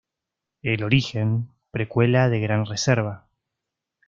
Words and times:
El 0.63 0.83
origen, 0.83 1.51
precuela 1.69 2.27
de 2.29 2.39
Gran 2.39 2.65
Reserva. 2.65 3.27